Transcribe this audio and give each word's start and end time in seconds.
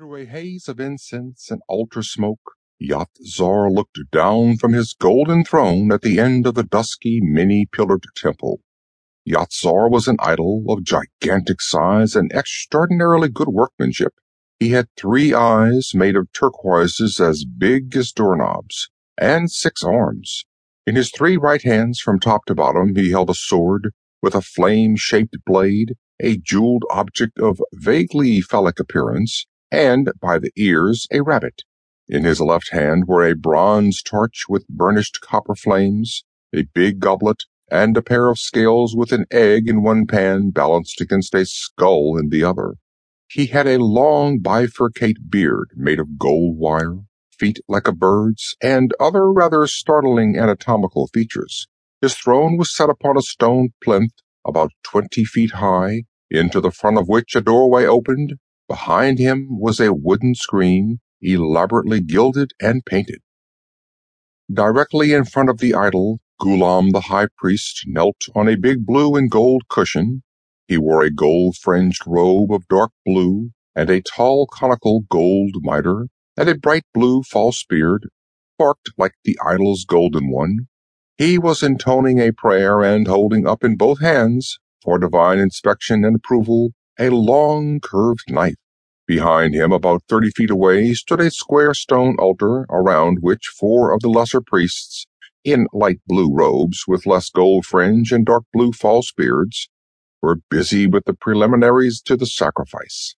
Through 0.00 0.22
a 0.22 0.24
haze 0.24 0.66
of 0.66 0.80
incense 0.80 1.50
and 1.50 1.60
altar 1.68 2.02
smoke, 2.02 2.54
Yat 2.78 3.10
Zar 3.22 3.70
looked 3.70 3.98
down 4.10 4.56
from 4.56 4.72
his 4.72 4.94
golden 4.94 5.44
throne 5.44 5.92
at 5.92 6.00
the 6.00 6.18
end 6.18 6.46
of 6.46 6.54
the 6.54 6.62
dusky, 6.62 7.20
many-pillared 7.22 8.04
temple. 8.16 8.62
Yat 9.26 9.52
Zar 9.52 9.90
was 9.90 10.08
an 10.08 10.16
idol 10.18 10.64
of 10.70 10.84
gigantic 10.84 11.60
size 11.60 12.16
and 12.16 12.32
extraordinarily 12.32 13.28
good 13.28 13.48
workmanship. 13.48 14.14
He 14.58 14.70
had 14.70 14.88
three 14.96 15.34
eyes 15.34 15.90
made 15.92 16.16
of 16.16 16.32
turquoises 16.32 17.20
as 17.20 17.44
big 17.44 17.94
as 17.94 18.10
doorknobs, 18.10 18.88
and 19.18 19.50
six 19.50 19.84
arms. 19.84 20.46
In 20.86 20.96
his 20.96 21.10
three 21.10 21.36
right 21.36 21.60
hands 21.60 22.00
from 22.00 22.18
top 22.18 22.46
to 22.46 22.54
bottom 22.54 22.96
he 22.96 23.10
held 23.10 23.28
a 23.28 23.34
sword 23.34 23.90
with 24.22 24.34
a 24.34 24.40
flame-shaped 24.40 25.36
blade, 25.44 25.92
a 26.18 26.38
jeweled 26.38 26.84
object 26.88 27.38
of 27.38 27.60
vaguely 27.74 28.40
phallic 28.40 28.80
appearance, 28.80 29.44
and 29.70 30.10
by 30.20 30.38
the 30.38 30.52
ears 30.56 31.06
a 31.12 31.22
rabbit. 31.22 31.62
In 32.08 32.24
his 32.24 32.40
left 32.40 32.70
hand 32.72 33.04
were 33.06 33.24
a 33.24 33.36
bronze 33.36 34.02
torch 34.02 34.44
with 34.48 34.66
burnished 34.68 35.20
copper 35.20 35.54
flames, 35.54 36.24
a 36.54 36.64
big 36.74 36.98
goblet, 36.98 37.44
and 37.70 37.96
a 37.96 38.02
pair 38.02 38.28
of 38.28 38.38
scales 38.38 38.96
with 38.96 39.12
an 39.12 39.26
egg 39.30 39.68
in 39.68 39.82
one 39.82 40.06
pan 40.06 40.50
balanced 40.50 41.00
against 41.00 41.34
a 41.34 41.46
skull 41.46 42.16
in 42.18 42.30
the 42.30 42.42
other. 42.42 42.74
He 43.28 43.46
had 43.46 43.68
a 43.68 43.78
long 43.78 44.40
bifurcate 44.40 45.30
beard 45.30 45.70
made 45.76 46.00
of 46.00 46.18
gold 46.18 46.58
wire, 46.58 46.98
feet 47.38 47.60
like 47.68 47.86
a 47.86 47.92
bird's, 47.92 48.56
and 48.60 48.92
other 48.98 49.32
rather 49.32 49.68
startling 49.68 50.36
anatomical 50.36 51.06
features. 51.14 51.68
His 52.02 52.16
throne 52.16 52.56
was 52.56 52.74
set 52.74 52.90
upon 52.90 53.16
a 53.16 53.22
stone 53.22 53.68
plinth 53.84 54.14
about 54.44 54.72
twenty 54.82 55.24
feet 55.24 55.52
high, 55.52 56.02
into 56.28 56.60
the 56.60 56.72
front 56.72 56.98
of 56.98 57.08
which 57.08 57.36
a 57.36 57.40
doorway 57.40 57.84
opened 57.84 58.34
Behind 58.70 59.18
him 59.18 59.48
was 59.50 59.80
a 59.80 59.92
wooden 59.92 60.36
screen, 60.36 61.00
elaborately 61.20 62.00
gilded 62.00 62.52
and 62.60 62.84
painted. 62.86 63.20
Directly 64.48 65.12
in 65.12 65.24
front 65.24 65.50
of 65.50 65.58
the 65.58 65.74
idol, 65.74 66.20
Gulam 66.40 66.92
the 66.92 67.00
high 67.00 67.26
priest 67.36 67.82
knelt 67.88 68.22
on 68.32 68.48
a 68.48 68.54
big 68.54 68.86
blue 68.86 69.16
and 69.16 69.28
gold 69.28 69.64
cushion. 69.68 70.22
He 70.68 70.78
wore 70.78 71.02
a 71.02 71.10
gold-fringed 71.10 72.02
robe 72.06 72.52
of 72.52 72.68
dark 72.68 72.92
blue 73.04 73.50
and 73.74 73.90
a 73.90 74.02
tall 74.02 74.46
conical 74.46 75.00
gold 75.10 75.56
mitre 75.62 76.06
and 76.36 76.48
a 76.48 76.54
bright 76.54 76.84
blue 76.94 77.24
false 77.24 77.64
beard, 77.68 78.08
forked 78.56 78.92
like 78.96 79.14
the 79.24 79.36
idol's 79.44 79.84
golden 79.84 80.30
one. 80.30 80.68
He 81.18 81.38
was 81.38 81.64
intoning 81.64 82.20
a 82.20 82.30
prayer 82.30 82.82
and 82.82 83.08
holding 83.08 83.48
up 83.48 83.64
in 83.64 83.74
both 83.76 84.00
hands, 84.00 84.60
for 84.80 84.96
divine 85.00 85.40
inspection 85.40 86.04
and 86.04 86.14
approval, 86.14 86.70
a 87.00 87.08
long 87.08 87.80
curved 87.80 88.30
knife. 88.30 88.54
Behind 89.06 89.54
him, 89.54 89.72
about 89.72 90.02
thirty 90.06 90.30
feet 90.30 90.50
away, 90.50 90.92
stood 90.92 91.18
a 91.18 91.30
square 91.30 91.72
stone 91.72 92.14
altar 92.18 92.66
around 92.68 93.18
which 93.22 93.46
four 93.58 93.90
of 93.92 94.00
the 94.00 94.08
lesser 94.08 94.42
priests, 94.42 95.06
in 95.42 95.66
light 95.72 95.98
blue 96.06 96.30
robes 96.30 96.84
with 96.86 97.06
less 97.06 97.30
gold 97.30 97.64
fringe 97.64 98.12
and 98.12 98.26
dark 98.26 98.44
blue 98.52 98.72
false 98.72 99.10
beards, 99.16 99.70
were 100.20 100.36
busy 100.50 100.86
with 100.86 101.06
the 101.06 101.14
preliminaries 101.14 102.02
to 102.02 102.16
the 102.16 102.26
sacrifice. 102.26 103.16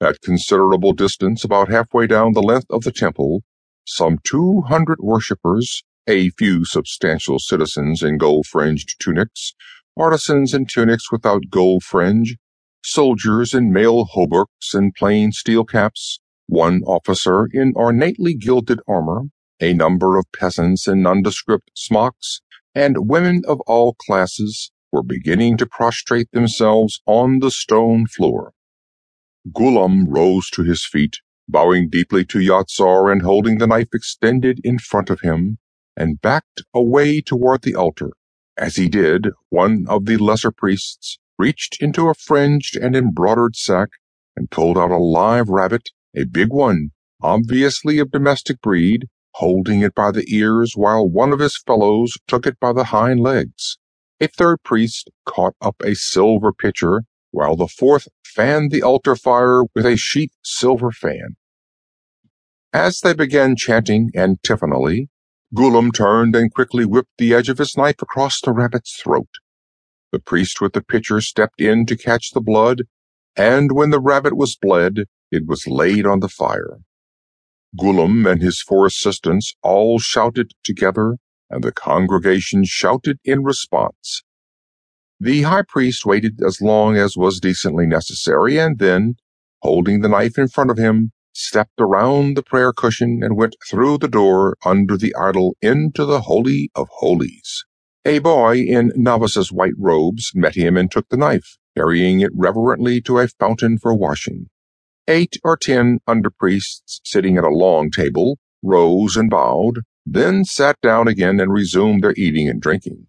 At 0.00 0.20
considerable 0.22 0.92
distance, 0.92 1.44
about 1.44 1.70
halfway 1.70 2.08
down 2.08 2.32
the 2.32 2.42
length 2.42 2.66
of 2.68 2.82
the 2.82 2.92
temple, 2.92 3.42
some 3.86 4.18
two 4.24 4.62
hundred 4.62 4.98
worshippers, 5.00 5.84
a 6.08 6.30
few 6.30 6.64
substantial 6.64 7.38
citizens 7.38 8.02
in 8.02 8.18
gold-fringed 8.18 8.96
tunics, 9.00 9.54
artisans 9.96 10.52
in 10.52 10.66
tunics 10.66 11.12
without 11.12 11.42
gold 11.50 11.84
fringe, 11.84 12.36
soldiers 12.82 13.54
in 13.54 13.72
mail 13.72 14.06
hauberks 14.06 14.74
and 14.74 14.94
plain 14.94 15.32
steel 15.32 15.64
caps, 15.64 16.20
one 16.46 16.82
officer 16.82 17.48
in 17.52 17.72
ornately 17.76 18.34
gilded 18.34 18.80
armor, 18.88 19.22
a 19.60 19.72
number 19.72 20.18
of 20.18 20.26
peasants 20.36 20.88
in 20.88 21.02
nondescript 21.02 21.70
smocks, 21.74 22.40
and 22.74 23.08
women 23.08 23.42
of 23.46 23.60
all 23.66 23.94
classes 23.94 24.72
were 24.90 25.02
beginning 25.02 25.56
to 25.56 25.66
prostrate 25.66 26.30
themselves 26.32 27.00
on 27.06 27.38
the 27.38 27.50
stone 27.50 28.06
floor. 28.06 28.52
Gulam 29.52 30.06
rose 30.08 30.50
to 30.50 30.64
his 30.64 30.84
feet, 30.84 31.18
bowing 31.48 31.88
deeply 31.88 32.24
to 32.24 32.40
Yat 32.40 32.70
Zar 32.70 33.10
and 33.10 33.22
holding 33.22 33.58
the 33.58 33.66
knife 33.66 33.88
extended 33.94 34.60
in 34.64 34.78
front 34.78 35.10
of 35.10 35.20
him, 35.20 35.58
and 35.96 36.20
backed 36.20 36.62
away 36.74 37.20
toward 37.20 37.62
the 37.62 37.74
altar. 37.74 38.10
As 38.56 38.76
he 38.76 38.88
did, 38.88 39.28
one 39.48 39.86
of 39.88 40.06
the 40.06 40.16
lesser 40.16 40.50
priests 40.50 41.18
reached 41.40 41.80
into 41.80 42.06
a 42.06 42.14
fringed 42.14 42.76
and 42.76 42.94
embroidered 42.94 43.56
sack 43.56 43.88
and 44.36 44.50
pulled 44.50 44.76
out 44.76 44.90
a 44.90 44.98
live 44.98 45.48
rabbit, 45.48 45.88
a 46.14 46.24
big 46.24 46.50
one, 46.50 46.90
obviously 47.22 47.98
of 47.98 48.10
domestic 48.10 48.60
breed, 48.60 49.06
holding 49.36 49.80
it 49.80 49.94
by 49.94 50.10
the 50.10 50.26
ears 50.28 50.74
while 50.76 51.08
one 51.08 51.32
of 51.32 51.38
his 51.38 51.56
fellows 51.66 52.18
took 52.26 52.46
it 52.46 52.60
by 52.60 52.74
the 52.74 52.84
hind 52.84 53.20
legs. 53.20 53.78
A 54.20 54.28
third 54.28 54.58
priest 54.62 55.10
caught 55.24 55.54
up 55.62 55.76
a 55.82 55.94
silver 55.94 56.52
pitcher, 56.52 57.04
while 57.30 57.56
the 57.56 57.68
fourth 57.68 58.06
fanned 58.22 58.70
the 58.70 58.82
altar 58.82 59.16
fire 59.16 59.62
with 59.74 59.86
a 59.86 59.96
sheath 59.96 60.34
silver 60.44 60.90
fan. 60.90 61.36
As 62.70 63.00
they 63.00 63.14
began 63.14 63.56
chanting 63.56 64.10
antiphonally, 64.14 65.08
Gulam 65.54 65.90
turned 65.90 66.36
and 66.36 66.52
quickly 66.52 66.84
whipped 66.84 67.16
the 67.16 67.32
edge 67.32 67.48
of 67.48 67.56
his 67.56 67.78
knife 67.78 68.02
across 68.02 68.42
the 68.42 68.52
rabbit's 68.52 68.94
throat. 69.02 69.30
The 70.12 70.18
priest 70.18 70.60
with 70.60 70.72
the 70.72 70.82
pitcher 70.82 71.20
stepped 71.20 71.60
in 71.60 71.86
to 71.86 71.96
catch 71.96 72.32
the 72.32 72.40
blood, 72.40 72.82
and 73.36 73.72
when 73.72 73.90
the 73.90 74.00
rabbit 74.00 74.36
was 74.36 74.56
bled, 74.56 75.04
it 75.30 75.46
was 75.46 75.66
laid 75.66 76.04
on 76.06 76.20
the 76.20 76.28
fire. 76.28 76.78
Gulam 77.78 78.28
and 78.28 78.42
his 78.42 78.60
four 78.60 78.86
assistants 78.86 79.54
all 79.62 80.00
shouted 80.00 80.52
together, 80.64 81.18
and 81.48 81.62
the 81.62 81.70
congregation 81.70 82.64
shouted 82.64 83.18
in 83.24 83.44
response. 83.44 84.24
The 85.20 85.42
high 85.42 85.62
priest 85.68 86.04
waited 86.04 86.40
as 86.44 86.60
long 86.60 86.96
as 86.96 87.16
was 87.16 87.38
decently 87.38 87.86
necessary, 87.86 88.58
and 88.58 88.78
then, 88.78 89.14
holding 89.62 90.00
the 90.00 90.08
knife 90.08 90.38
in 90.38 90.48
front 90.48 90.70
of 90.70 90.78
him, 90.78 91.12
stepped 91.32 91.78
around 91.78 92.36
the 92.36 92.42
prayer 92.42 92.72
cushion 92.72 93.20
and 93.22 93.36
went 93.36 93.54
through 93.68 93.98
the 93.98 94.08
door 94.08 94.56
under 94.64 94.96
the 94.96 95.14
idol 95.14 95.56
into 95.62 96.04
the 96.04 96.22
Holy 96.22 96.70
of 96.74 96.88
Holies. 96.90 97.64
A 98.06 98.18
boy 98.18 98.56
in 98.56 98.92
novice's 98.96 99.52
white 99.52 99.74
robes 99.76 100.32
met 100.34 100.54
him 100.54 100.78
and 100.78 100.90
took 100.90 101.10
the 101.10 101.18
knife, 101.18 101.58
carrying 101.76 102.20
it 102.20 102.30
reverently 102.34 103.02
to 103.02 103.18
a 103.18 103.28
fountain 103.28 103.76
for 103.76 103.94
washing. 103.94 104.48
Eight 105.06 105.36
or 105.44 105.58
ten 105.58 105.98
underpriests 106.08 107.00
sitting 107.04 107.36
at 107.36 107.44
a 107.44 107.50
long 107.50 107.90
table 107.90 108.38
rose 108.62 109.18
and 109.18 109.28
bowed, 109.28 109.80
then 110.06 110.46
sat 110.46 110.80
down 110.80 111.08
again 111.08 111.38
and 111.40 111.52
resumed 111.52 112.02
their 112.02 112.14
eating 112.16 112.48
and 112.48 112.62
drinking. 112.62 113.06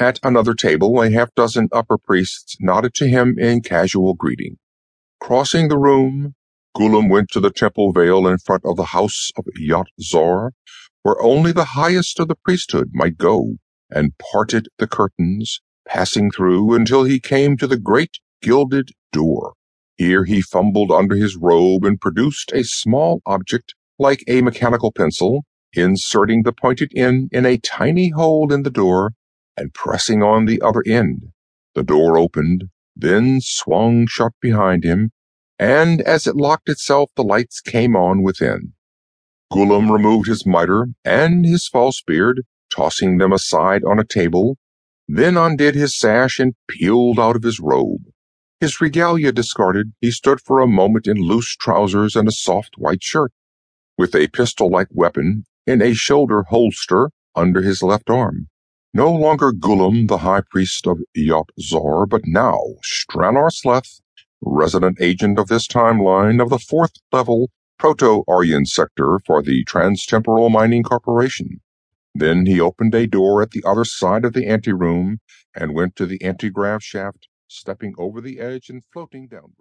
At 0.00 0.18
another 0.24 0.54
table, 0.54 1.00
a 1.00 1.10
half 1.10 1.32
dozen 1.36 1.68
upper 1.70 1.96
priests 1.96 2.56
nodded 2.58 2.94
to 2.94 3.06
him 3.06 3.38
in 3.38 3.60
casual 3.60 4.14
greeting. 4.14 4.56
Crossing 5.20 5.68
the 5.68 5.78
room, 5.78 6.34
Gulam 6.76 7.08
went 7.08 7.28
to 7.30 7.40
the 7.40 7.52
temple 7.52 7.92
veil 7.92 8.26
in 8.26 8.38
front 8.38 8.64
of 8.64 8.76
the 8.76 8.86
house 8.86 9.30
of 9.36 9.44
Yat 9.54 9.86
Zar, 10.02 10.50
where 11.04 11.22
only 11.22 11.52
the 11.52 11.76
highest 11.76 12.18
of 12.18 12.26
the 12.26 12.34
priesthood 12.34 12.90
might 12.94 13.16
go 13.16 13.58
and 13.94 14.12
parted 14.18 14.68
the 14.78 14.86
curtains, 14.86 15.60
passing 15.88 16.30
through 16.30 16.74
until 16.74 17.04
he 17.04 17.20
came 17.20 17.56
to 17.56 17.66
the 17.66 17.78
great 17.78 18.18
gilded 18.42 18.90
door. 19.12 19.54
Here 19.96 20.24
he 20.24 20.42
fumbled 20.42 20.90
under 20.90 21.14
his 21.14 21.36
robe 21.36 21.84
and 21.84 22.00
produced 22.00 22.52
a 22.52 22.64
small 22.64 23.22
object 23.24 23.74
like 23.98 24.24
a 24.26 24.42
mechanical 24.42 24.92
pencil, 24.92 25.44
inserting 25.72 26.42
the 26.42 26.52
pointed 26.52 26.90
end 26.96 27.28
in 27.32 27.46
a 27.46 27.58
tiny 27.58 28.10
hole 28.10 28.52
in 28.52 28.64
the 28.64 28.70
door 28.70 29.12
and 29.56 29.72
pressing 29.72 30.22
on 30.22 30.46
the 30.46 30.60
other 30.60 30.82
end. 30.86 31.28
The 31.74 31.84
door 31.84 32.18
opened, 32.18 32.64
then 32.96 33.38
swung 33.40 34.06
shut 34.08 34.32
behind 34.40 34.84
him, 34.84 35.10
and 35.58 36.00
as 36.02 36.26
it 36.26 36.36
locked 36.36 36.68
itself, 36.68 37.10
the 37.16 37.22
lights 37.22 37.60
came 37.60 37.94
on 37.94 38.22
within. 38.22 38.72
Gulam 39.52 39.90
removed 39.90 40.26
his 40.26 40.44
mitre 40.44 40.88
and 41.04 41.44
his 41.44 41.68
false 41.68 42.02
beard, 42.04 42.42
tossing 42.74 43.18
them 43.18 43.32
aside 43.32 43.82
on 43.84 43.98
a 43.98 44.04
table, 44.04 44.56
then 45.06 45.36
undid 45.36 45.74
his 45.74 45.98
sash 45.98 46.38
and 46.38 46.54
peeled 46.68 47.20
out 47.20 47.36
of 47.36 47.42
his 47.42 47.60
robe. 47.60 48.02
His 48.60 48.80
regalia 48.80 49.32
discarded, 49.32 49.92
he 50.00 50.10
stood 50.10 50.40
for 50.40 50.60
a 50.60 50.66
moment 50.66 51.06
in 51.06 51.18
loose 51.18 51.54
trousers 51.56 52.16
and 52.16 52.26
a 52.26 52.32
soft 52.32 52.74
white 52.78 53.02
shirt, 53.02 53.32
with 53.98 54.14
a 54.14 54.28
pistol-like 54.28 54.88
weapon 54.90 55.44
in 55.66 55.82
a 55.82 55.94
shoulder 55.94 56.44
holster 56.44 57.10
under 57.34 57.62
his 57.62 57.82
left 57.82 58.08
arm. 58.08 58.48
No 58.92 59.10
longer 59.12 59.52
Gulam, 59.52 60.08
the 60.08 60.18
high 60.18 60.42
priest 60.50 60.86
of 60.86 61.00
Yat 61.14 61.50
Zar, 61.60 62.06
but 62.06 62.22
now 62.26 62.58
Stranor 62.82 63.50
Sleth, 63.50 64.00
resident 64.40 64.98
agent 65.00 65.38
of 65.38 65.48
this 65.48 65.66
timeline 65.66 66.40
of 66.40 66.48
the 66.48 66.58
fourth 66.58 66.92
level 67.12 67.50
Proto-Aryan 67.78 68.66
sector 68.66 69.20
for 69.26 69.42
the 69.42 69.64
Transtemporal 69.64 70.50
Mining 70.50 70.84
Corporation. 70.84 71.60
Then 72.14 72.46
he 72.46 72.60
opened 72.60 72.94
a 72.94 73.06
door 73.06 73.42
at 73.42 73.52
the 73.52 73.62
other 73.66 73.84
side 73.84 74.24
of 74.24 74.32
the 74.34 74.46
anteroom 74.46 75.18
and 75.54 75.74
went 75.74 75.96
to 75.96 76.06
the 76.06 76.18
antigrav 76.20 76.82
shaft, 76.82 77.28
stepping 77.48 77.94
over 77.98 78.20
the 78.20 78.40
edge 78.40 78.68
and 78.70 78.82
floating 78.92 79.28
downward. 79.28 79.52